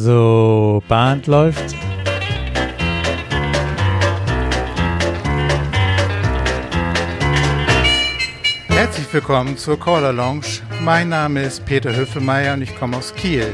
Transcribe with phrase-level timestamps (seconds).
[0.00, 1.74] So, Band läuft.
[8.68, 10.60] Herzlich willkommen zur Caller Lounge.
[10.84, 13.52] Mein Name ist Peter Höfelmeier und ich komme aus Kiel.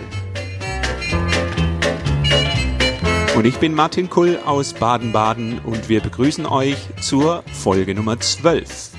[3.34, 8.93] Und ich bin Martin Kull aus Baden-Baden und wir begrüßen euch zur Folge Nummer 12.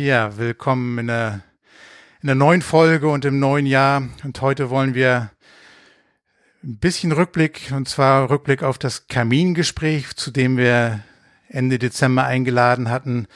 [0.00, 1.42] Ja, willkommen in der,
[2.22, 4.08] in der neuen Folge und im neuen Jahr.
[4.24, 5.30] Und heute wollen wir
[6.64, 11.00] ein bisschen Rückblick, und zwar Rückblick auf das Kamingespräch, zu dem wir
[11.48, 13.26] Ende Dezember eingeladen hatten,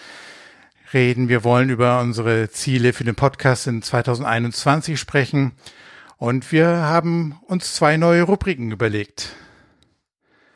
[0.94, 1.28] reden.
[1.28, 5.52] Wir wollen über unsere Ziele für den Podcast in 2021 sprechen.
[6.16, 9.36] Und wir haben uns zwei neue Rubriken überlegt.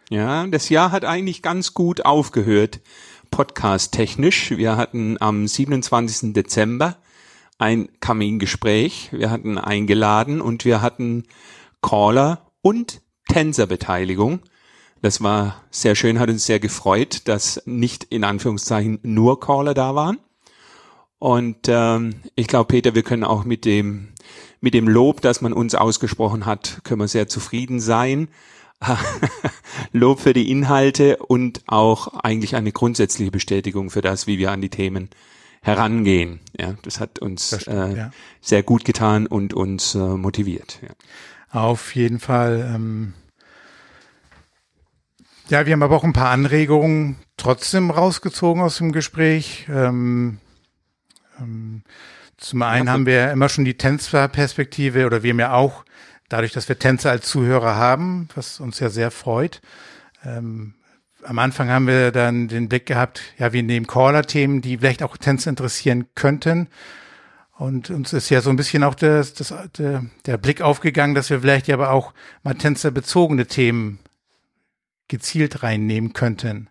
[0.08, 2.80] Ja, das Jahr hat eigentlich ganz gut aufgehört
[3.30, 4.52] podcast-technisch.
[4.56, 6.32] Wir hatten am 27.
[6.32, 6.96] Dezember
[7.58, 9.10] ein Kamingespräch.
[9.12, 11.24] Wir hatten eingeladen und wir hatten
[11.82, 14.40] Caller und Tänzerbeteiligung.
[15.02, 19.94] Das war sehr schön, hat uns sehr gefreut, dass nicht in Anführungszeichen nur Caller da
[19.94, 20.18] waren.
[21.18, 24.08] Und ähm, ich glaube, Peter, wir können auch mit dem
[24.60, 28.28] mit dem Lob, das man uns ausgesprochen hat, können wir sehr zufrieden sein.
[29.92, 34.60] Lob für die Inhalte und auch eigentlich eine grundsätzliche Bestätigung für das, wie wir an
[34.60, 35.10] die Themen
[35.62, 36.40] herangehen.
[36.58, 38.10] Ja, das hat uns das stimmt, äh, ja.
[38.40, 40.80] sehr gut getan und uns äh, motiviert.
[40.82, 40.90] Ja.
[41.50, 42.70] Auf jeden Fall.
[42.74, 43.14] Ähm
[45.48, 49.66] ja, wir haben aber auch ein paar Anregungen trotzdem rausgezogen aus dem Gespräch.
[49.70, 50.38] Ähm,
[51.40, 51.82] ähm,
[52.36, 55.84] zum einen haben wir immer schon die Tänzerperspektive oder wir haben ja auch
[56.28, 59.60] dadurch, dass wir Tänzer als Zuhörer haben, was uns ja sehr freut.
[60.24, 60.74] Ähm,
[61.24, 65.16] am Anfang haben wir dann den Blick gehabt, ja, wir nehmen Caller-Themen, die vielleicht auch
[65.16, 66.68] Tänzer interessieren könnten.
[67.56, 71.28] Und uns ist ja so ein bisschen auch das, das, der, der Blick aufgegangen, dass
[71.28, 72.12] wir vielleicht ja aber auch
[72.44, 73.98] mal tänzerbezogene Themen
[75.08, 76.68] gezielt reinnehmen könnten.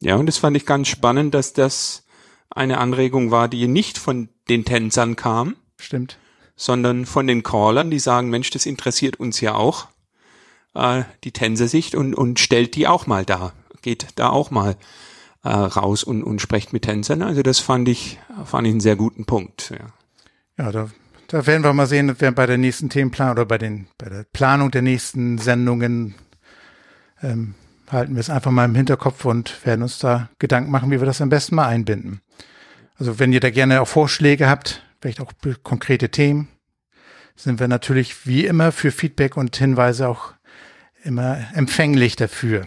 [0.00, 2.06] Ja, und das fand ich ganz spannend, dass das
[2.48, 5.56] eine Anregung war, die nicht von den Tänzern kam.
[5.78, 6.18] Stimmt
[6.56, 9.88] sondern von den Callern, die sagen, Mensch, das interessiert uns ja auch,
[10.74, 13.52] äh, die Tänzersicht und, und stellt die auch mal da,
[13.82, 14.76] geht da auch mal
[15.44, 17.22] äh, raus und, und sprecht mit Tänzern.
[17.22, 19.70] Also das fand ich, fand ich einen sehr guten Punkt.
[19.70, 20.90] Ja, ja da,
[21.28, 24.24] da werden wir mal sehen, wir bei der nächsten Themenplan oder bei den, bei der
[24.24, 26.14] Planung der nächsten Sendungen
[27.22, 27.54] ähm,
[27.90, 31.06] halten wir es einfach mal im Hinterkopf und werden uns da Gedanken machen, wie wir
[31.06, 32.20] das am besten mal einbinden.
[32.98, 36.48] Also wenn ihr da gerne auch Vorschläge habt, vielleicht auch konkrete Themen,
[37.36, 40.32] sind wir natürlich wie immer für Feedback und Hinweise auch
[41.02, 42.64] immer empfänglich dafür.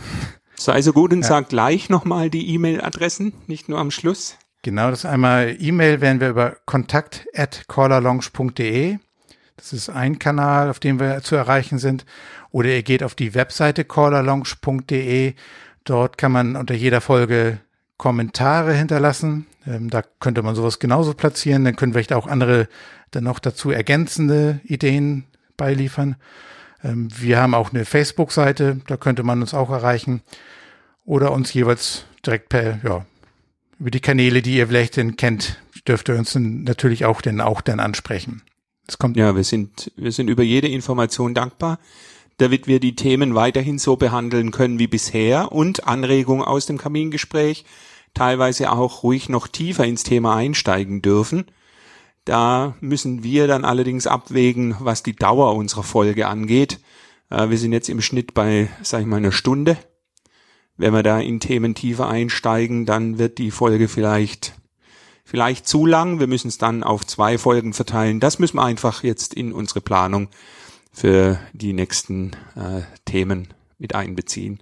[0.55, 1.27] Sei so gut und ja.
[1.27, 4.37] sag gleich nochmal die E-Mail-Adressen, nicht nur am Schluss.
[4.61, 8.97] Genau, das einmal E-Mail werden wir über kontakt at callerlounge.de.
[9.55, 12.05] Das ist ein Kanal, auf dem wir zu erreichen sind.
[12.51, 15.33] Oder ihr geht auf die Webseite callerlounge.de.
[15.85, 17.59] Dort kann man unter jeder Folge
[17.97, 19.45] Kommentare hinterlassen.
[19.67, 21.65] Ähm, da könnte man sowas genauso platzieren.
[21.65, 22.67] Dann können vielleicht auch andere
[23.11, 25.25] dann noch dazu ergänzende Ideen
[25.57, 26.15] beiliefern.
[26.83, 30.21] Ähm, wir haben auch eine Facebook-Seite, da könnte man uns auch erreichen.
[31.05, 33.05] Oder uns jeweils direkt per, ja,
[33.79, 37.61] über die Kanäle, die ihr vielleicht denn kennt, dürft ihr uns natürlich auch denn auch
[37.61, 38.43] dann ansprechen.
[38.87, 41.79] Es kommt ja, wir sind, wir sind über jede Information dankbar,
[42.37, 47.65] damit wir die Themen weiterhin so behandeln können wie bisher und Anregungen aus dem Kamingespräch
[48.13, 51.45] teilweise auch ruhig noch tiefer ins Thema einsteigen dürfen.
[52.25, 56.79] Da müssen wir dann allerdings abwägen, was die Dauer unserer Folge angeht.
[57.29, 59.77] Äh, wir sind jetzt im Schnitt bei, sag ich mal, einer Stunde.
[60.77, 64.53] Wenn wir da in Themen tiefer einsteigen, dann wird die Folge vielleicht
[65.29, 66.19] vielleicht zu lang.
[66.19, 68.19] Wir müssen es dann auf zwei Folgen verteilen.
[68.19, 70.29] Das müssen wir einfach jetzt in unsere Planung
[70.91, 74.59] für die nächsten äh, Themen mit einbeziehen.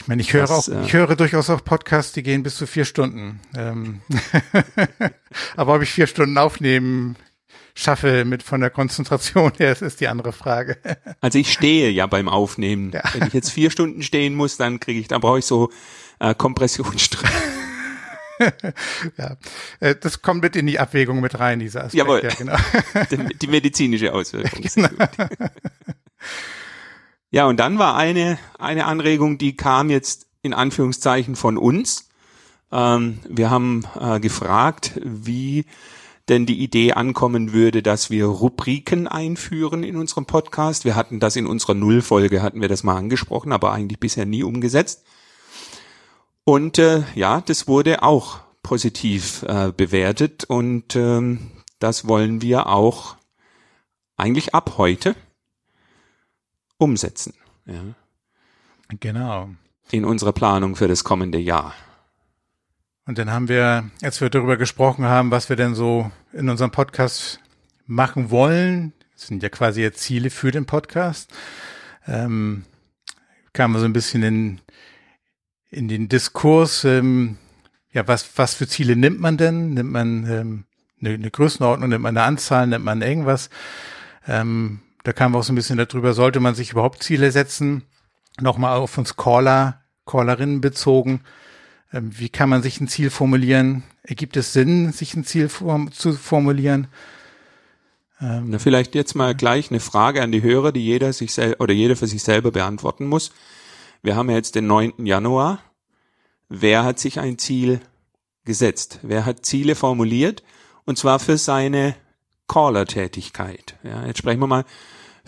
[0.00, 2.56] Ich meine, ich höre das, auch, äh, ich höre durchaus auch Podcasts, die gehen bis
[2.56, 3.40] zu vier Stunden.
[3.56, 4.00] Ähm
[5.56, 7.16] Aber ob ich vier Stunden aufnehmen
[7.74, 10.78] schaffe mit von der Konzentration her, das ist die andere Frage.
[11.20, 12.92] Also ich stehe ja beim Aufnehmen.
[12.92, 13.02] Ja.
[13.12, 15.70] Wenn ich jetzt vier Stunden stehen muss, dann kriege ich, dann brauche ich so
[16.20, 17.30] äh, Kompressionsstress.
[19.18, 19.36] ja,
[19.80, 21.94] äh, das kommt mit in die Abwägung mit rein, dieser Aspekt.
[21.94, 22.56] Jawohl, ja, genau.
[23.10, 24.62] die, die medizinische Auswirkung.
[24.62, 24.88] Genau.
[27.30, 32.08] Ja, und dann war eine, eine Anregung, die kam jetzt in Anführungszeichen von uns.
[32.72, 35.66] Ähm, wir haben äh, gefragt, wie
[36.28, 40.84] denn die Idee ankommen würde, dass wir Rubriken einführen in unserem Podcast.
[40.84, 44.42] Wir hatten das in unserer Nullfolge, hatten wir das mal angesprochen, aber eigentlich bisher nie
[44.42, 45.04] umgesetzt.
[46.44, 53.16] Und äh, ja, das wurde auch positiv äh, bewertet und ähm, das wollen wir auch
[54.16, 55.14] eigentlich ab heute
[56.78, 57.34] umsetzen.
[57.66, 57.82] Ja.
[59.00, 59.50] Genau.
[59.90, 61.74] In unserer Planung für das kommende Jahr.
[63.04, 66.70] Und dann haben wir, als wir darüber gesprochen haben, was wir denn so in unserem
[66.70, 67.40] Podcast
[67.86, 71.32] machen wollen, das sind ja quasi jetzt Ziele für den Podcast,
[72.06, 72.64] ähm,
[73.52, 74.60] kamen wir so ein bisschen in,
[75.70, 77.38] in den Diskurs, ähm,
[77.92, 79.74] ja, was, was für Ziele nimmt man denn?
[79.74, 80.64] Nimmt man ähm,
[81.00, 83.48] eine, eine Größenordnung, nimmt man eine Anzahl, nimmt man irgendwas?
[84.26, 87.82] Ähm, da kamen wir auch so ein bisschen darüber, sollte man sich überhaupt Ziele setzen?
[88.42, 91.22] Nochmal auf uns Caller, Callerinnen bezogen.
[91.94, 93.84] Ähm, wie kann man sich ein Ziel formulieren?
[94.02, 96.88] Ergibt es Sinn, sich ein Ziel form zu formulieren?
[98.20, 101.72] Ähm, Na, vielleicht jetzt mal gleich eine Frage an die Hörer, die jeder sich oder
[101.72, 103.32] jeder für sich selber beantworten muss.
[104.02, 105.06] Wir haben ja jetzt den 9.
[105.06, 105.60] Januar.
[106.50, 107.80] Wer hat sich ein Ziel
[108.44, 108.98] gesetzt?
[109.00, 110.42] Wer hat Ziele formuliert?
[110.84, 111.94] Und zwar für seine
[112.46, 113.78] Caller-Tätigkeit.
[113.82, 114.66] Ja, jetzt sprechen wir mal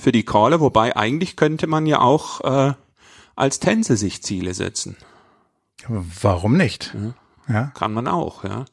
[0.01, 2.75] für die Caller, wobei eigentlich könnte man ja auch äh,
[3.37, 4.97] als Tänze sich Ziele setzen.
[5.89, 6.95] Warum nicht?
[7.49, 7.67] Ja, ja.
[7.75, 8.65] Kann man auch, ja.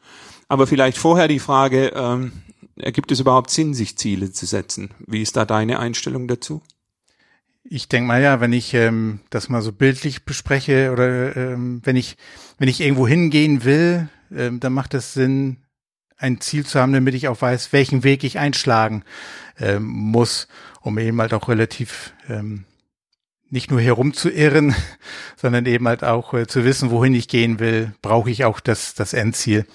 [0.47, 2.31] Aber vielleicht vorher die Frage, ähm,
[2.75, 4.91] ergibt es überhaupt Sinn, sich Ziele zu setzen?
[5.05, 6.61] Wie ist da deine Einstellung dazu?
[7.63, 11.97] Ich denke mal ja, wenn ich ähm, das mal so bildlich bespreche oder ähm, wenn
[11.97, 12.15] ich
[12.57, 15.57] wenn ich irgendwo hingehen will, ähm, dann macht es Sinn,
[16.17, 19.03] ein Ziel zu haben, damit ich auch weiß, welchen Weg ich einschlagen
[19.59, 20.47] ähm, muss,
[20.87, 22.63] um eben halt auch relativ ähm,
[23.49, 24.73] nicht nur herumzuirren,
[25.35, 28.93] sondern eben halt auch äh, zu wissen, wohin ich gehen will, brauche ich auch das,
[28.95, 29.67] das Endziel.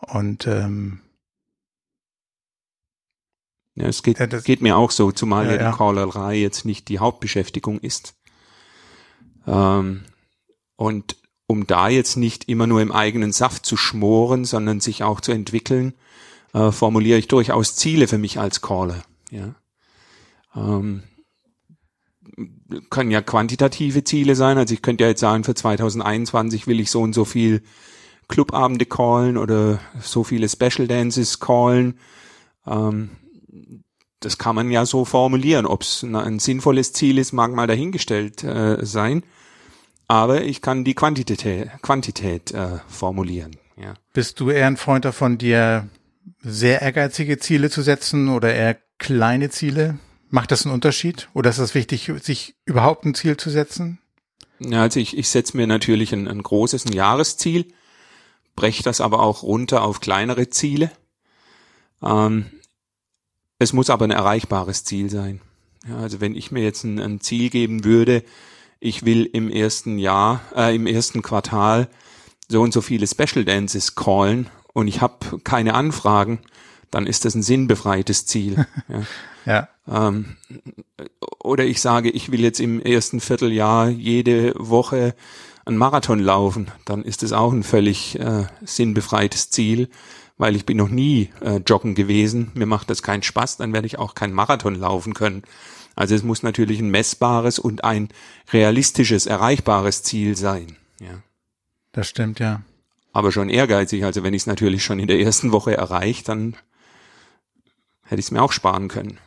[0.00, 1.00] Und ähm,
[3.74, 6.66] ja, es geht, ja, das, geht mir auch so, zumal ja, ja die Callerei jetzt
[6.66, 8.14] nicht die Hauptbeschäftigung ist.
[9.46, 10.04] Ähm,
[10.76, 11.16] und
[11.46, 15.32] um da jetzt nicht immer nur im eigenen Saft zu schmoren, sondern sich auch zu
[15.32, 15.94] entwickeln,
[16.52, 19.02] äh, formuliere ich durchaus Ziele für mich als Caller.
[19.30, 19.54] Ja.
[20.58, 21.02] Ähm,
[22.90, 24.58] können ja quantitative Ziele sein.
[24.58, 27.62] Also ich könnte ja jetzt sagen, für 2021 will ich so und so viel
[28.28, 31.98] Clubabende callen oder so viele Special Dances callen.
[32.66, 33.10] Ähm,
[34.20, 35.66] das kann man ja so formulieren.
[35.66, 39.22] Ob es ein sinnvolles Ziel ist, mag mal dahingestellt äh, sein.
[40.08, 43.56] Aber ich kann die Quantität, Quantität äh, formulieren.
[43.76, 43.94] Ja.
[44.12, 45.88] Bist du eher ein Freund davon, dir
[46.40, 49.98] sehr ehrgeizige Ziele zu setzen oder eher kleine Ziele?
[50.30, 51.28] Macht das einen Unterschied?
[51.34, 53.98] Oder ist es wichtig, sich überhaupt ein Ziel zu setzen?
[54.58, 57.66] Ja, also ich, ich setze mir natürlich ein, ein großes, ein Jahresziel,
[58.56, 60.90] breche das aber auch runter auf kleinere Ziele.
[62.02, 62.46] Ähm,
[63.58, 65.40] es muss aber ein erreichbares Ziel sein.
[65.88, 68.24] Ja, also wenn ich mir jetzt ein, ein, Ziel geben würde,
[68.80, 71.88] ich will im ersten Jahr, äh, im ersten Quartal
[72.48, 76.40] so und so viele Special Dances callen und ich habe keine Anfragen,
[76.90, 78.66] dann ist das ein sinnbefreites Ziel.
[79.46, 79.68] ja.
[79.86, 80.06] ja.
[80.06, 80.36] Ähm,
[81.40, 85.14] oder ich sage, ich will jetzt im ersten Vierteljahr jede Woche
[85.64, 89.88] einen Marathon laufen, dann ist es auch ein völlig äh, sinnbefreites Ziel,
[90.38, 93.86] weil ich bin noch nie äh, joggen gewesen, mir macht das keinen Spaß, dann werde
[93.86, 95.42] ich auch keinen Marathon laufen können.
[95.94, 98.08] Also es muss natürlich ein messbares und ein
[98.52, 100.76] realistisches, erreichbares Ziel sein.
[101.00, 101.22] Ja.
[101.92, 102.62] Das stimmt, ja.
[103.12, 104.04] Aber schon ehrgeizig.
[104.04, 106.54] Also wenn ich es natürlich schon in der ersten Woche erreiche, dann
[108.08, 109.18] hätte ich es mir auch sparen können.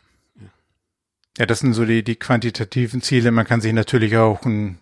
[1.38, 3.30] Ja, das sind so die, die quantitativen Ziele.
[3.30, 4.78] Man kann sich natürlich auch ein,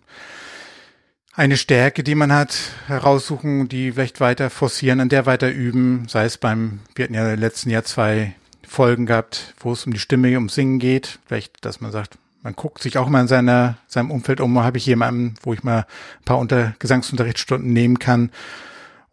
[1.33, 6.07] eine Stärke, die man hat, heraussuchen, die vielleicht weiter forcieren, an der weiter üben.
[6.09, 8.35] Sei es beim, wir hatten ja im letzten Jahr zwei
[8.67, 11.19] Folgen gehabt, wo es um die Stimme, um Singen geht.
[11.25, 14.77] Vielleicht, dass man sagt, man guckt sich auch mal in seiner, seinem Umfeld um, habe
[14.77, 15.79] ich jemanden, wo ich mal
[16.19, 18.31] ein paar Unter Gesangsunterrichtsstunden nehmen kann.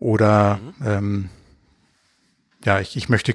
[0.00, 0.86] Oder mhm.
[0.86, 1.28] ähm,
[2.68, 3.34] ja, ich, ich möchte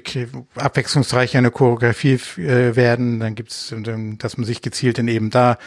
[0.54, 3.74] abwechslungsreich eine Choreografie äh, werden, dann gibt es,
[4.18, 5.58] dass man sich gezielt in eben da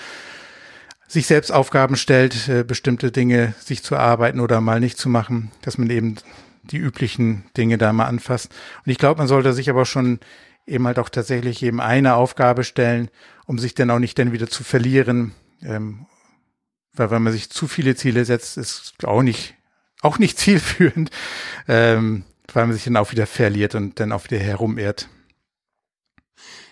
[1.05, 5.51] sich selbst Aufgaben stellt, äh, bestimmte Dinge sich zu arbeiten oder mal nicht zu machen,
[5.63, 6.15] dass man eben
[6.63, 8.53] die üblichen Dinge da mal anfasst.
[8.85, 10.21] Und ich glaube, man sollte sich aber schon
[10.65, 13.09] eben halt auch tatsächlich eben eine Aufgabe stellen,
[13.47, 15.33] um sich dann auch nicht dann wieder zu verlieren.
[15.61, 16.05] Ähm,
[16.93, 19.55] weil wenn man sich zu viele Ziele setzt, ist auch nicht,
[20.01, 21.11] auch nicht zielführend.
[21.67, 22.23] Ähm,
[22.53, 25.09] weil man sich dann auch wieder verliert und dann auch wieder herumirrt.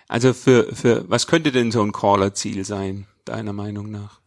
[0.08, 4.20] Also für, für, was könnte denn so ein Caller-Ziel sein, deiner Meinung nach?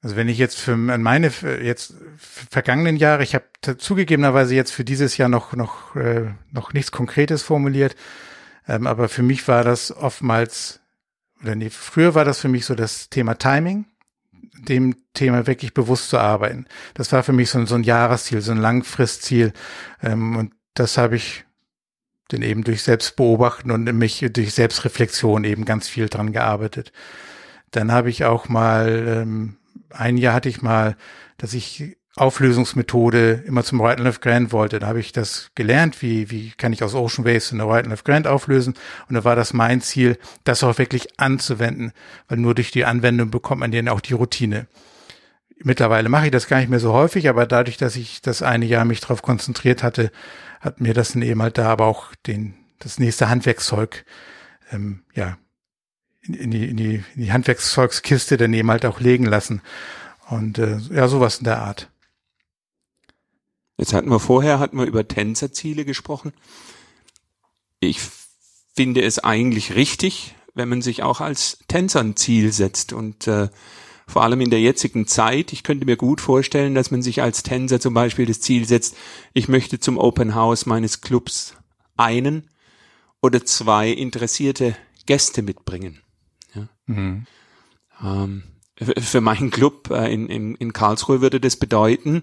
[0.00, 3.44] Also wenn ich jetzt für meine jetzt vergangenen Jahre, ich habe
[3.78, 7.96] zugegebenerweise jetzt für dieses Jahr noch noch äh, noch nichts Konkretes formuliert,
[8.68, 10.80] ähm, aber für mich war das oftmals
[11.42, 13.86] oder nee, früher war das für mich so das Thema Timing
[14.54, 16.66] dem Thema wirklich bewusst zu arbeiten.
[16.94, 19.52] Das war für mich so ein, so ein Jahresziel, so ein Langfristziel.
[20.02, 21.44] Ähm, und das habe ich
[22.30, 26.92] denn eben durch Selbstbeobachten und mich durch Selbstreflexion eben ganz viel dran gearbeitet.
[27.70, 29.56] Dann habe ich auch mal, ähm,
[29.90, 30.96] ein Jahr hatte ich mal,
[31.38, 34.78] dass ich Auflösungsmethode immer zum Right and Left Grant wollte.
[34.78, 37.90] Da habe ich das gelernt, wie, wie kann ich aus Ocean Waves eine Right and
[37.90, 38.74] Left Grant auflösen.
[39.08, 41.92] Und da war das mein Ziel, das auch wirklich anzuwenden,
[42.28, 44.66] weil nur durch die Anwendung bekommt man dann auch die Routine.
[45.60, 48.64] Mittlerweile mache ich das gar nicht mehr so häufig, aber dadurch, dass ich das eine
[48.64, 50.12] Jahr mich darauf konzentriert hatte,
[50.60, 54.04] hat mir das dann eben halt da aber auch den, das nächste Handwerkszeug,
[54.70, 55.36] ähm, ja,
[56.22, 59.62] in, in, die, in, die, in die Handwerkszeugskiste dann eben halt auch legen lassen.
[60.28, 61.90] Und äh, ja, sowas in der Art.
[63.78, 66.32] Jetzt hatten wir vorher, hatten wir über Tänzerziele gesprochen.
[67.80, 68.00] Ich
[68.74, 73.48] finde es eigentlich richtig, wenn man sich auch als Tänzer ein Ziel setzt und äh,
[74.08, 75.52] vor allem in der jetzigen Zeit.
[75.52, 78.96] Ich könnte mir gut vorstellen, dass man sich als Tänzer zum Beispiel das Ziel setzt,
[79.32, 81.54] ich möchte zum Open House meines Clubs
[81.96, 82.50] einen
[83.22, 86.00] oder zwei interessierte Gäste mitbringen.
[86.54, 86.68] Ja.
[86.86, 87.26] Mhm.
[88.02, 88.42] Ähm,
[88.76, 92.22] für meinen Club äh, in, in, in Karlsruhe würde das bedeuten,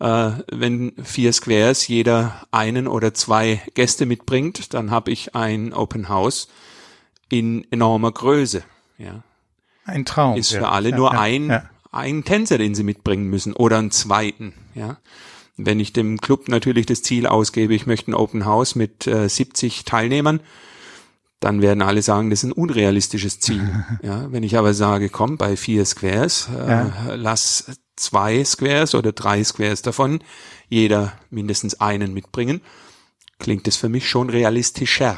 [0.00, 6.08] äh, wenn vier Squares jeder einen oder zwei Gäste mitbringt, dann habe ich ein Open
[6.08, 6.48] House
[7.28, 8.62] in enormer Größe.
[8.98, 9.22] Ja.
[9.84, 10.36] Ein Traum.
[10.36, 10.70] Ist für ja.
[10.70, 14.54] alle ja, nur ja, ein, ein Tänzer, den sie mitbringen müssen oder einen zweiten.
[14.74, 14.96] Ja.
[15.56, 19.28] Wenn ich dem Club natürlich das Ziel ausgebe, ich möchte ein Open House mit äh,
[19.28, 20.40] 70 Teilnehmern,
[21.40, 23.84] dann werden alle sagen, das ist ein unrealistisches Ziel.
[24.02, 27.66] ja, wenn ich aber sage, komm, bei vier Squares, äh, lass
[28.00, 30.20] zwei Squares oder drei Squares davon,
[30.68, 32.60] jeder mindestens einen mitbringen,
[33.38, 35.16] klingt es für mich schon realistischer.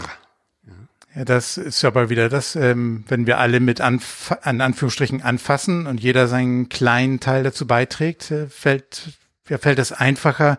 [1.14, 5.86] Ja, das ist aber wieder das, ähm, wenn wir alle mit Anf an Anführungsstrichen anfassen
[5.86, 10.58] und jeder seinen kleinen Teil dazu beiträgt, äh, fällt, ja, fällt es einfacher,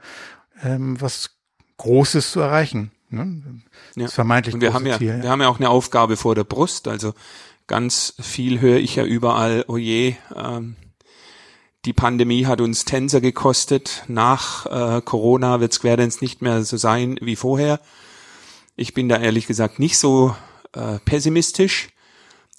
[0.64, 1.32] ähm, was
[1.78, 2.92] Großes zu erreichen.
[3.10, 3.62] Ne?
[3.96, 4.08] Das ja.
[4.10, 6.44] vermeintlich und wir haben ja, Ziel, ja, wir haben ja auch eine Aufgabe vor der
[6.44, 6.88] Brust.
[6.88, 7.16] Also
[7.66, 10.76] ganz viel höre ich ja überall, oh je, ähm,
[11.86, 14.04] die Pandemie hat uns Tänzer gekostet.
[14.08, 17.80] Nach äh, Corona wird Square Dance nicht mehr so sein wie vorher.
[18.76, 20.36] Ich bin da ehrlich gesagt nicht so
[20.74, 21.90] äh, pessimistisch,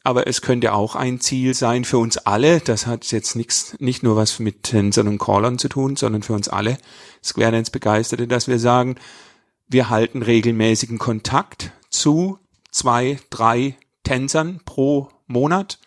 [0.03, 2.61] aber es könnte auch ein Ziel sein für uns alle.
[2.61, 6.35] Das hat jetzt nichts, nicht nur was mit Tänzern und Callern zu tun, sondern für
[6.35, 6.77] uns alle
[7.23, 8.97] Square Dance Begeisterte, dass wir sagen,
[9.67, 12.39] wir halten regelmäßigen Kontakt zu
[12.71, 15.79] zwei, drei Tänzern pro Monat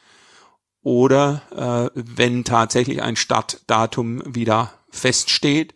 [0.88, 5.74] oder äh, wenn tatsächlich ein Startdatum wieder feststeht,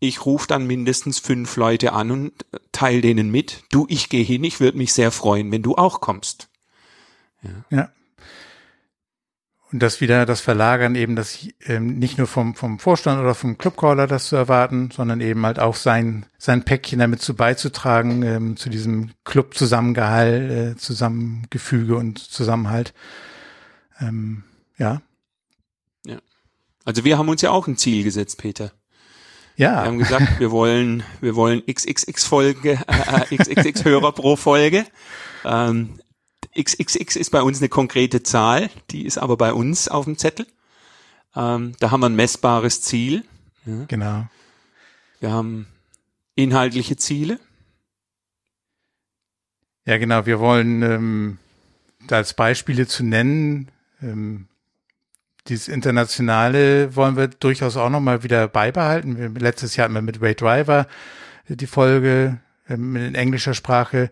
[0.00, 2.32] ich rufe dann mindestens fünf Leute an und
[2.72, 3.62] teile denen mit.
[3.70, 6.48] Du, ich gehe hin, ich würde mich sehr freuen, wenn du auch kommst.
[7.42, 7.50] Ja.
[7.70, 7.88] ja.
[9.70, 13.58] Und das wieder das Verlagern eben, das ähm, nicht nur vom, vom Vorstand oder vom
[13.58, 18.56] Clubcaller das zu erwarten, sondern eben halt auch sein, sein Päckchen damit zu beizutragen, ähm,
[18.56, 22.92] zu diesem Club-Zusammengehalt, äh, Zusammengefüge und Zusammenhalt.
[24.00, 24.44] Ähm,
[24.78, 25.02] ja.
[26.04, 26.18] Ja.
[26.84, 28.72] Also wir haben uns ja auch ein Ziel gesetzt, Peter.
[29.56, 29.82] Ja.
[29.82, 34.86] Wir haben gesagt, wir wollen, wir wollen XXX Folge, äh, XXX Hörer pro Folge.
[35.44, 35.98] Ähm,
[36.58, 40.46] XXX ist bei uns eine konkrete Zahl, die ist aber bei uns auf dem Zettel.
[41.34, 43.24] Ähm, da haben wir ein messbares Ziel.
[43.64, 43.84] Ja.
[43.88, 44.26] Genau.
[45.20, 45.66] Wir haben
[46.34, 47.40] inhaltliche Ziele.
[49.86, 50.26] Ja, genau.
[50.26, 51.38] Wir wollen ähm,
[52.10, 53.70] als Beispiele zu nennen,
[54.02, 54.48] ähm,
[55.48, 59.34] dieses Internationale wollen wir durchaus auch nochmal wieder beibehalten.
[59.36, 60.86] Letztes Jahr hatten wir mit Ray Driver
[61.48, 64.10] die Folge ähm, in englischer Sprache.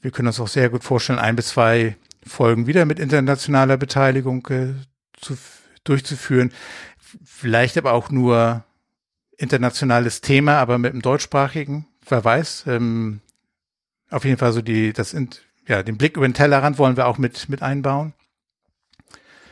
[0.00, 4.46] Wir können uns auch sehr gut vorstellen, ein bis zwei Folgen wieder mit internationaler Beteiligung
[4.48, 4.74] äh,
[5.18, 5.38] zu,
[5.84, 6.52] durchzuführen.
[7.24, 8.64] Vielleicht aber auch nur
[9.38, 12.64] internationales Thema, aber mit einem deutschsprachigen, wer weiß.
[12.66, 13.20] Ähm,
[14.10, 15.16] auf jeden Fall so die, das,
[15.66, 18.12] ja, den Blick über den Tellerrand wollen wir auch mit, mit einbauen.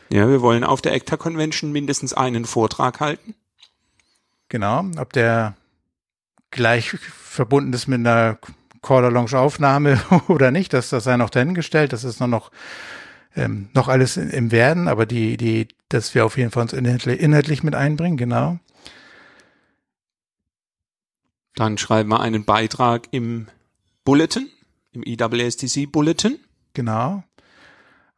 [0.09, 3.35] Ja, wir wollen auf der ECTA Convention mindestens einen Vortrag halten.
[4.49, 5.55] Genau, ob der
[6.51, 8.37] gleich verbunden ist mit einer
[8.81, 12.51] Caller Lounge Aufnahme oder nicht, das, das sei noch dahingestellt, das ist noch, noch,
[13.35, 17.19] ähm, noch alles im Werden, aber die, die, dass wir auf jeden Fall uns inhaltlich,
[17.19, 18.59] inhaltlich mit einbringen, genau.
[21.55, 23.47] Dann schreiben wir einen Beitrag im
[24.03, 24.49] Bulletin,
[24.91, 26.37] im EWSTC Bulletin.
[26.73, 27.23] Genau.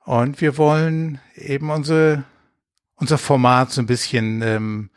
[0.07, 2.23] Und wir wollen eben unsere,
[2.95, 4.89] unser Format so ein bisschen ähm,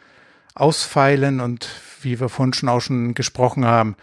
[0.55, 1.69] ausfeilen und
[2.03, 3.97] wie wir vorhin schon auch schon gesprochen haben,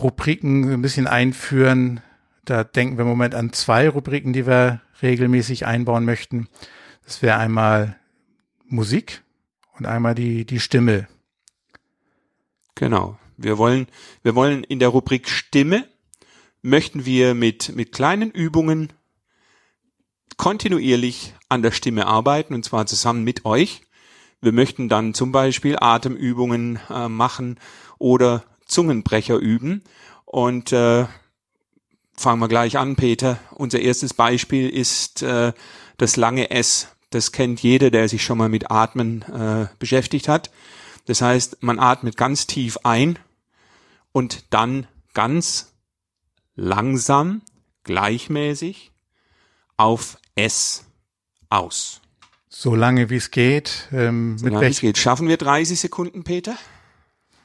[0.00, 2.00] Rubriken ein bisschen einführen.
[2.44, 6.46] Da denken wir im Moment an zwei Rubriken, die wir regelmäßig einbauen möchten.
[7.04, 7.96] Das wäre einmal
[8.66, 9.24] Musik
[9.76, 11.08] und einmal die, die Stimme.
[12.76, 13.18] Genau.
[13.36, 13.88] Wir wollen,
[14.22, 15.88] wir wollen in der Rubrik Stimme
[16.62, 18.92] möchten wir mit, mit kleinen Übungen
[20.36, 23.82] kontinuierlich an der Stimme arbeiten und zwar zusammen mit euch.
[24.40, 27.58] Wir möchten dann zum Beispiel Atemübungen äh, machen
[27.98, 29.82] oder Zungenbrecher üben
[30.24, 31.06] und äh,
[32.16, 33.38] fangen wir gleich an, Peter.
[33.52, 35.52] Unser erstes Beispiel ist äh,
[35.96, 36.88] das lange S.
[37.10, 40.50] Das kennt jeder, der sich schon mal mit Atmen äh, beschäftigt hat.
[41.06, 43.18] Das heißt, man atmet ganz tief ein
[44.12, 45.72] und dann ganz
[46.56, 47.42] langsam,
[47.84, 48.93] gleichmäßig
[49.76, 50.84] auf S
[51.50, 52.00] aus.
[52.48, 53.88] So lange wie es geht.
[53.92, 54.98] Ähm, so lange es geht.
[54.98, 56.56] Schaffen wir 30 Sekunden, Peter?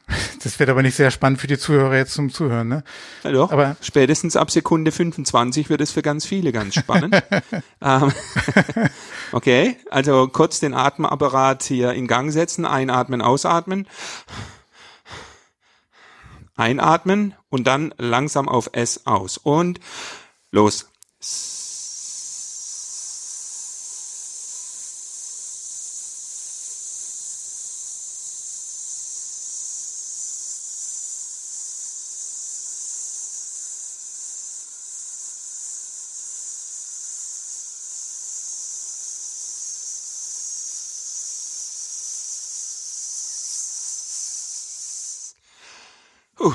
[0.43, 2.83] Das wird aber nicht sehr spannend für die Zuhörer jetzt zum Zuhören, ne?
[3.23, 7.21] Ja doch, aber spätestens ab Sekunde 25 wird es für ganz viele ganz spannend.
[7.81, 8.11] ähm,
[9.31, 13.87] okay, also kurz den Atemapparat hier in Gang setzen, einatmen, ausatmen.
[16.55, 19.37] Einatmen und dann langsam auf S aus.
[19.37, 19.79] Und
[20.51, 20.89] los.
[46.39, 46.53] Uh.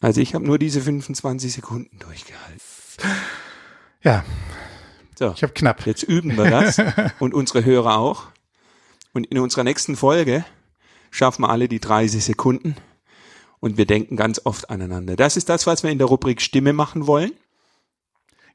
[0.00, 2.60] Also ich habe nur diese 25 Sekunden durchgehalten.
[4.02, 4.24] Ja.
[5.18, 5.32] So.
[5.34, 5.86] Ich habe knapp.
[5.86, 6.80] Jetzt üben wir das
[7.18, 8.28] und unsere Hörer auch.
[9.12, 10.44] Und in unserer nächsten Folge
[11.10, 12.76] schaffen wir alle die 30 Sekunden
[13.60, 15.16] und wir denken ganz oft aneinander.
[15.16, 17.32] Das ist das, was wir in der Rubrik Stimme machen wollen.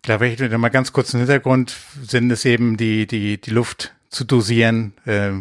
[0.04, 3.52] Klar, wenn ich wieder mal ganz kurz im Hintergrund sind es eben die, die, die
[3.52, 5.32] Luft zu dosieren, äh,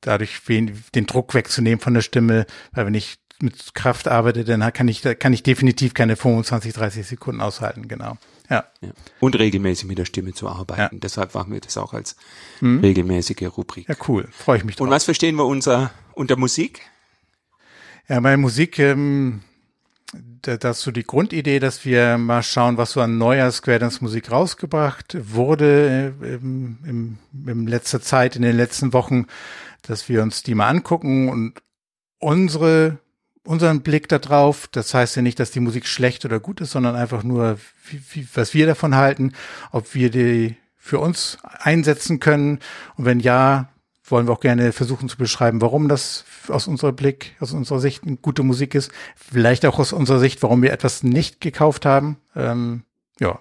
[0.00, 4.88] dadurch den Druck wegzunehmen von der Stimme, weil wenn ich mit Kraft arbeite, dann kann
[4.88, 8.16] ich, kann ich definitiv keine 25, 30 Sekunden aushalten, genau.
[8.50, 8.64] Ja.
[8.80, 8.90] ja.
[9.20, 10.80] Und regelmäßig mit der Stimme zu arbeiten.
[10.80, 10.90] Ja.
[10.92, 12.16] Deshalb machen wir das auch als
[12.58, 12.80] hm.
[12.80, 13.88] regelmäßige Rubrik.
[13.88, 14.28] Ja, cool.
[14.32, 14.86] Freue ich mich drauf.
[14.86, 16.82] Und was verstehen wir unser, unter Musik?
[18.08, 19.42] Ja, bei Musik, ähm,
[20.42, 23.98] das ist so die Grundidee, dass wir mal schauen, was so an neuer Square Dance
[24.02, 29.26] Musik rausgebracht wurde äh, im, im, im letzter Zeit, in den letzten Wochen
[29.82, 31.62] dass wir uns die mal angucken und
[32.18, 32.98] unsere
[33.42, 34.68] unseren Blick darauf.
[34.68, 38.02] Das heißt ja nicht, dass die Musik schlecht oder gut ist, sondern einfach nur, wie,
[38.12, 39.32] wie, was wir davon halten,
[39.72, 42.58] ob wir die für uns einsetzen können.
[42.96, 43.70] Und wenn ja,
[44.10, 48.04] wollen wir auch gerne versuchen zu beschreiben, warum das aus unserer Blick, aus unserer Sicht
[48.04, 48.90] eine gute Musik ist.
[49.16, 52.16] Vielleicht auch aus unserer Sicht, warum wir etwas nicht gekauft haben.
[52.34, 52.82] Ähm,
[53.18, 53.40] ja,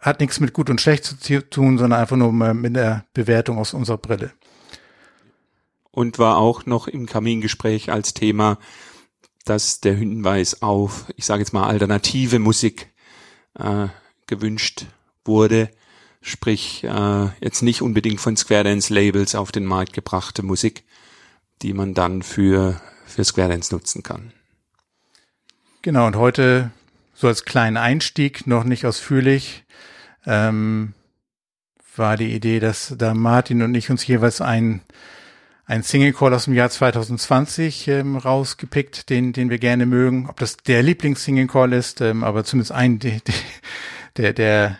[0.00, 3.74] hat nichts mit gut und schlecht zu tun, sondern einfach nur mit der Bewertung aus
[3.74, 4.32] unserer Brille
[5.94, 8.58] und war auch noch im Kamingespräch als Thema,
[9.44, 12.92] dass der Hinweis auf, ich sage jetzt mal, alternative Musik
[13.56, 13.86] äh,
[14.26, 14.86] gewünscht
[15.24, 15.70] wurde,
[16.24, 20.84] sprich äh, jetzt nicht unbedingt von Square Dance Labels auf den Markt gebrachte Musik,
[21.62, 24.32] die man dann für, für Square Dance nutzen kann.
[25.82, 26.70] Genau, und heute
[27.14, 29.64] so als kleinen Einstieg, noch nicht ausführlich,
[30.26, 30.94] ähm,
[31.94, 34.80] war die Idee, dass da Martin und ich uns jeweils ein
[35.66, 40.28] ein Single Call aus dem Jahr 2020 ähm, rausgepickt, den, den wir gerne mögen.
[40.28, 42.98] Ob das der Lieblings-Single Call ist, ähm, aber zumindest ein,
[44.18, 44.78] der, der,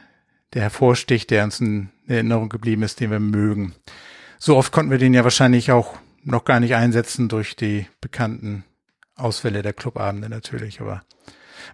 [0.55, 3.75] der hervorsticht, der uns in Erinnerung geblieben ist, den wir mögen.
[4.39, 8.65] So oft konnten wir den ja wahrscheinlich auch noch gar nicht einsetzen durch die bekannten
[9.17, 11.03] Ausfälle der Clubabende natürlich, aber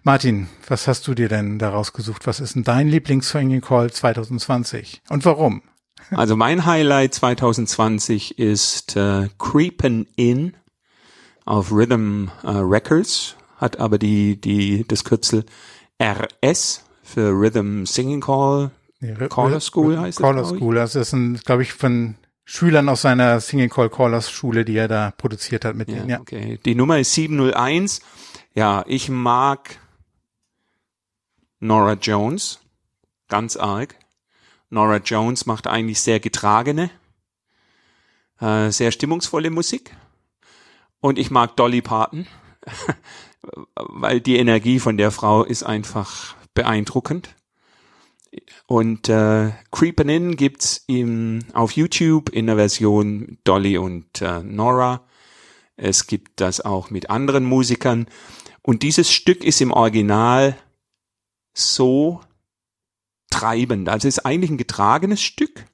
[0.03, 2.25] Martin, was hast du dir denn daraus gesucht?
[2.25, 5.61] Was ist denn dein Lieblings-Singing Call 2020 und warum?
[6.09, 10.57] Also mein Highlight 2020 ist äh, Creepin' In
[11.45, 15.45] auf Rhythm äh, Records, hat aber die, die, das Kürzel
[16.01, 20.49] RS für Rhythm Singing Call, nee, Caller School heißt Caller das.
[20.49, 24.87] School, das ist glaube ich, von Schülern aus seiner Singing Call Callers Schule, die er
[24.87, 26.19] da produziert hat mit ja, denen, ja.
[26.19, 28.01] Okay, die Nummer ist 701.
[28.53, 29.79] Ja, ich mag
[31.59, 32.59] Nora Jones
[33.27, 33.95] ganz arg.
[34.69, 36.89] Nora Jones macht eigentlich sehr getragene,
[38.39, 39.95] äh, sehr stimmungsvolle Musik.
[40.99, 42.27] Und ich mag Dolly Parton,
[43.75, 47.35] weil die Energie von der Frau ist einfach beeindruckend.
[48.65, 55.05] Und äh, Creepin' In gibt's im, auf YouTube in der Version Dolly und äh, Nora.
[55.75, 58.07] Es gibt das auch mit anderen Musikern.
[58.61, 60.57] Und dieses Stück ist im Original
[61.53, 62.21] so
[63.29, 63.89] treibend.
[63.89, 65.65] Also es ist eigentlich ein getragenes Stück,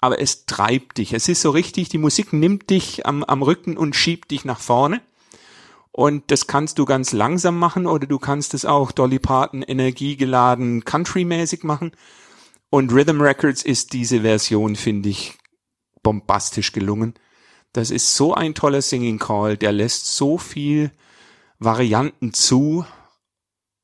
[0.00, 1.12] aber es treibt dich.
[1.12, 4.60] Es ist so richtig, die Musik nimmt dich am, am Rücken und schiebt dich nach
[4.60, 5.00] vorne.
[5.92, 10.84] Und das kannst du ganz langsam machen oder du kannst es auch Dolly Parton energiegeladen
[10.84, 11.92] countrymäßig machen.
[12.70, 15.36] Und Rhythm Records ist diese Version, finde ich,
[16.02, 17.14] bombastisch gelungen.
[17.72, 20.92] Das ist so ein toller Singing Call, der lässt so viel
[21.58, 22.84] Varianten zu.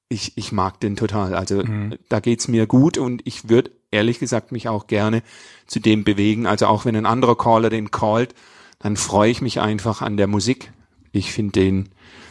[0.08, 1.34] Ich, ich mag den total.
[1.34, 1.96] Also mhm.
[2.08, 5.22] da geht's mir gut und ich würde ehrlich gesagt mich auch gerne
[5.66, 6.46] zu dem bewegen.
[6.46, 8.34] Also auch wenn ein anderer Caller den callt,
[8.78, 10.72] dann freue ich mich einfach an der Musik.
[11.16, 11.88] Ich finde den,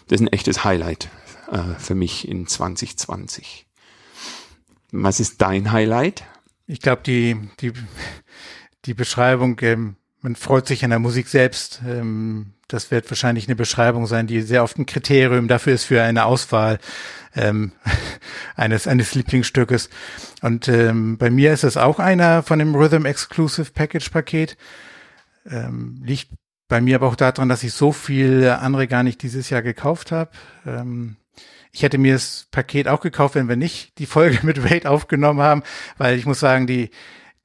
[0.08, 1.10] das ist ein echtes Highlight
[1.52, 3.65] äh, für mich in 2020.
[4.91, 6.24] Was ist dein Highlight?
[6.67, 7.74] Ich glaube, die, die,
[8.86, 11.82] die Beschreibung, ähm, man freut sich an der Musik selbst.
[11.86, 16.02] Ähm, das wird wahrscheinlich eine Beschreibung sein, die sehr oft ein Kriterium dafür ist für
[16.02, 16.80] eine Auswahl
[17.36, 17.71] ähm,
[18.56, 19.89] eines, eines Lieblingsstückes.
[20.41, 24.58] Und ähm, bei mir ist es auch einer von dem Rhythm Exclusive Package Paket.
[25.48, 26.30] Ähm, liegt
[26.67, 30.12] bei mir aber auch daran, dass ich so viel andere gar nicht dieses Jahr gekauft
[30.12, 30.32] habe.
[30.65, 31.17] Ähm,
[31.71, 35.41] ich hätte mir das Paket auch gekauft, wenn wir nicht die Folge mit Wade aufgenommen
[35.41, 35.63] haben,
[35.97, 36.89] weil ich muss sagen, die,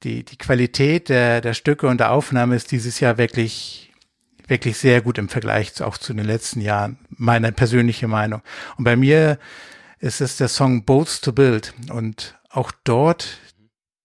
[0.03, 3.91] die, die Qualität der, der Stücke und der Aufnahme ist dieses Jahr wirklich,
[4.47, 6.97] wirklich sehr gut im Vergleich zu, auch zu den letzten Jahren.
[7.09, 8.41] Meine persönliche Meinung.
[8.77, 9.37] Und bei mir
[9.99, 11.73] ist es der Song Boats to Build.
[11.91, 13.37] Und auch dort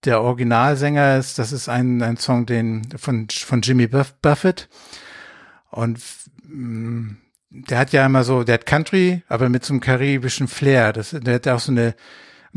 [0.05, 4.69] der Originalsänger ist, das ist ein, ein Song, den von, von Jimmy Buffett.
[5.77, 6.01] Und
[6.43, 7.17] mh, mm,
[7.51, 10.93] der hat ja immer so, der hat Country, aber mit so einem karibischen Flair.
[10.93, 11.95] Das, der hat auch so eine,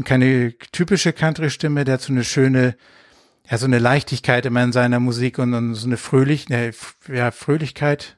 [0.06, 2.76] keine typische Country-Stimme, der hat so eine schöne,
[3.50, 6.72] ja, so eine Leichtigkeit immer in seiner Musik und, und so eine Fröhlich, ne,
[7.08, 8.18] ja, Fröhlichkeit.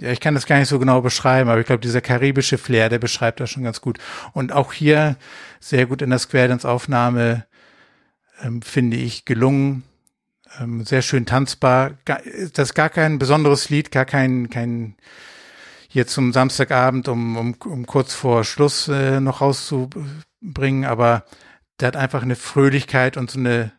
[0.00, 2.88] Ja, ich kann das gar nicht so genau beschreiben, aber ich glaube, dieser karibische Flair,
[2.88, 3.98] der beschreibt das schon ganz gut.
[4.32, 5.16] Und auch hier
[5.58, 7.46] sehr gut in der Square Dance Aufnahme,
[8.42, 9.82] ähm, finde ich, gelungen.
[10.60, 11.92] Ähm, sehr schön tanzbar.
[12.04, 14.96] Das ist gar kein besonderes Lied, gar kein, kein,
[15.88, 21.24] hier zum Samstagabend, um, um, um kurz vor Schluss äh, noch rauszubringen, aber
[21.80, 23.72] der hat einfach eine Fröhlichkeit und so eine,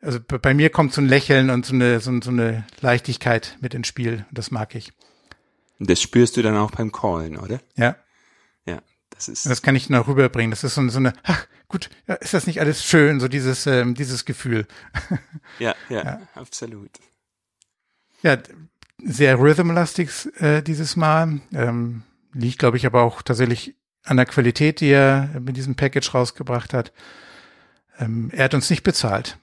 [0.00, 3.74] also bei mir kommt so ein Lächeln und so eine, so, so eine Leichtigkeit mit
[3.74, 4.26] ins Spiel.
[4.30, 4.92] Das mag ich.
[5.80, 7.60] Das spürst du dann auch beim Callen, oder?
[7.76, 7.96] Ja.
[9.18, 9.46] Das ist.
[9.46, 10.52] Das kann ich noch rüberbringen.
[10.52, 13.94] Das ist so, so eine, ach, gut, ist das nicht alles schön, so dieses, ähm,
[13.96, 14.66] dieses Gefühl.
[15.58, 16.90] ja, ja, ja, absolut.
[18.22, 18.38] Ja,
[19.02, 21.40] sehr rhythmlastig äh, dieses Mal.
[21.52, 26.14] Ähm, liegt, glaube ich, aber auch tatsächlich an der Qualität, die er mit diesem Package
[26.14, 26.92] rausgebracht hat.
[27.98, 29.36] Ähm, er hat uns nicht bezahlt.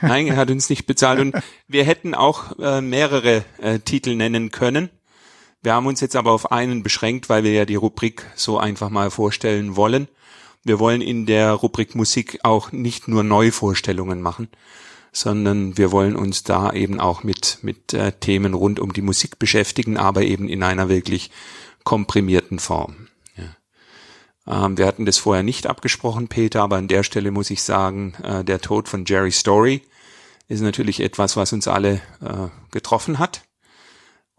[0.00, 1.36] Nein, er hat uns nicht bezahlt und
[1.68, 4.88] wir hätten auch äh, mehrere äh, Titel nennen können.
[5.62, 8.88] Wir haben uns jetzt aber auf einen beschränkt, weil wir ja die Rubrik so einfach
[8.88, 10.08] mal vorstellen wollen.
[10.64, 14.48] Wir wollen in der Rubrik Musik auch nicht nur Neuvorstellungen machen,
[15.12, 19.38] sondern wir wollen uns da eben auch mit, mit äh, Themen rund um die Musik
[19.38, 21.30] beschäftigen, aber eben in einer wirklich
[21.84, 23.08] komprimierten Form.
[23.36, 24.66] Ja.
[24.66, 28.14] Ähm, wir hatten das vorher nicht abgesprochen, Peter, aber an der Stelle muss ich sagen,
[28.22, 29.82] äh, der Tod von Jerry Story
[30.48, 33.42] ist natürlich etwas, was uns alle äh, getroffen hat.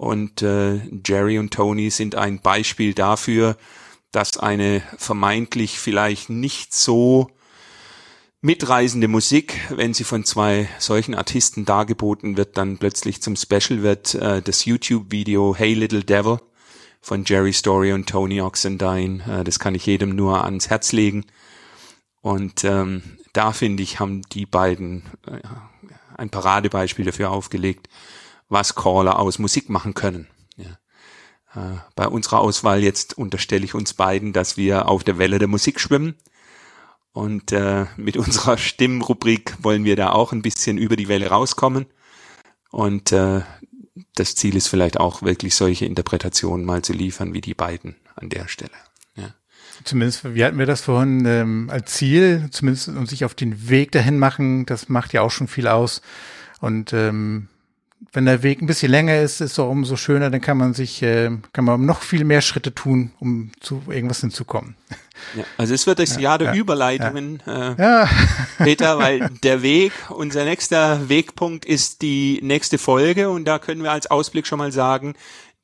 [0.01, 3.55] Und äh, Jerry und Tony sind ein Beispiel dafür,
[4.11, 7.29] dass eine vermeintlich vielleicht nicht so
[8.41, 14.15] mitreisende Musik, wenn sie von zwei solchen Artisten dargeboten wird, dann plötzlich zum Special wird
[14.15, 16.39] äh, das YouTube-Video Hey Little Devil
[16.99, 19.41] von Jerry Story und Tony Oxendine.
[19.41, 21.25] Äh, das kann ich jedem nur ans Herz legen.
[22.21, 25.41] Und ähm, da finde ich, haben die beiden äh,
[26.17, 27.87] ein Paradebeispiel dafür aufgelegt,
[28.51, 30.27] was Caller aus Musik machen können.
[30.57, 30.77] Ja.
[31.55, 35.47] Äh, bei unserer Auswahl jetzt unterstelle ich uns beiden, dass wir auf der Welle der
[35.47, 36.15] Musik schwimmen
[37.13, 41.85] und äh, mit unserer Stimmrubrik wollen wir da auch ein bisschen über die Welle rauskommen.
[42.69, 43.41] Und äh,
[44.15, 48.29] das Ziel ist vielleicht auch wirklich solche Interpretationen mal zu liefern wie die beiden an
[48.29, 48.71] der Stelle.
[49.15, 49.33] Ja.
[49.83, 53.91] Zumindest, wie hatten wir das vorhin ähm, als Ziel, zumindest und sich auf den Weg
[53.91, 56.01] dahin machen, das macht ja auch schon viel aus.
[56.61, 57.49] Und ähm,
[58.11, 60.73] wenn der Weg ein bisschen länger ist, ist es auch umso schöner, dann kann man
[60.73, 64.75] sich, äh, kann man noch viel mehr Schritte tun, um zu irgendwas hinzukommen.
[65.35, 68.03] Ja, also es wird das ja, Jahr der ja, Überleitungen, ja.
[68.03, 68.07] Äh,
[68.57, 73.91] Peter, weil der Weg, unser nächster Wegpunkt ist die nächste Folge und da können wir
[73.91, 75.13] als Ausblick schon mal sagen,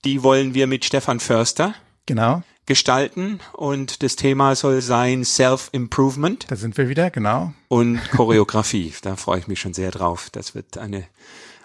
[0.06, 1.74] die wollen wir mit Stefan Förster
[2.06, 2.44] genau.
[2.68, 6.46] gestalten und das Thema soll sein Self-Improvement.
[6.50, 7.52] Da sind wir wieder, genau.
[7.68, 10.30] Und Choreografie, da freue ich mich schon sehr drauf.
[10.32, 11.08] Das wird eine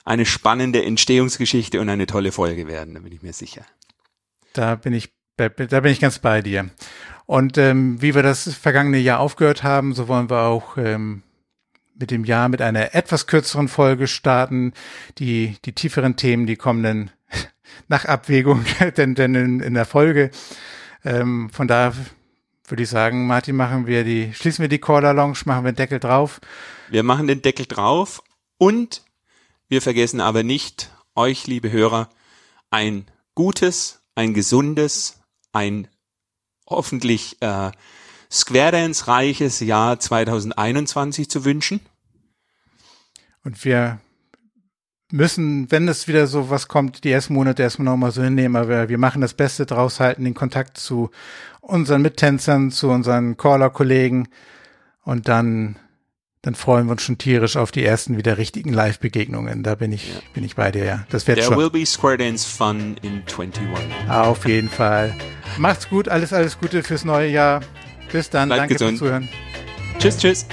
[0.05, 3.65] eine spannende Entstehungsgeschichte und eine tolle Folge werden, da bin ich mir sicher.
[4.53, 6.71] Da bin ich, da bin ich ganz bei dir.
[7.27, 11.23] Und ähm, wie wir das vergangene Jahr aufgehört haben, so wollen wir auch ähm,
[11.95, 14.73] mit dem Jahr mit einer etwas kürzeren Folge starten.
[15.19, 17.11] Die, die tieferen Themen, die kommenden
[17.89, 18.65] nach Abwägung,
[18.97, 20.31] denn, denn in, in der Folge.
[21.05, 21.93] Ähm, von da
[22.67, 25.77] würde ich sagen, Martin, machen wir die, schließen wir die Caller Lounge, machen wir den
[25.77, 26.41] Deckel drauf.
[26.89, 28.23] Wir machen den Deckel drauf
[28.59, 29.03] und
[29.73, 32.11] wir vergessen aber nicht, euch, liebe Hörer,
[32.69, 35.89] ein gutes, ein gesundes, ein
[36.69, 37.71] hoffentlich äh,
[38.31, 41.81] Square Dance reiches Jahr 2021 zu wünschen.
[43.45, 43.99] Und wir
[45.11, 48.91] müssen, wenn es wieder so was kommt, die ersten Monate erstmal nochmal so hinnehmen, aber
[48.91, 51.11] wir machen das Beste draus, halten den Kontakt zu
[51.63, 54.29] unseren Mittänzern, zu unseren Caller-Kollegen
[55.01, 55.77] und dann,
[56.43, 59.63] dann freuen wir uns schon tierisch auf die ersten wieder richtigen Live-Begegnungen.
[59.63, 60.21] Da bin ich, ja.
[60.35, 61.07] bin ich bei dir, ja.
[61.11, 61.57] Das wird There schon.
[61.57, 63.63] will be Square Dance fun in 21.
[64.09, 65.15] Auf jeden Fall.
[65.57, 67.61] Macht's gut, alles, alles Gute fürs neue Jahr.
[68.11, 68.49] Bis dann.
[68.49, 68.99] Bleibt Danke gesund.
[68.99, 69.29] fürs Zuhören.
[69.99, 70.47] Tschüss, tschüss.